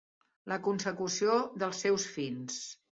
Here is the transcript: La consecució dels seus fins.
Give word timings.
La 0.53 0.57
consecució 0.69 1.37
dels 1.65 1.85
seus 1.87 2.11
fins. 2.19 2.63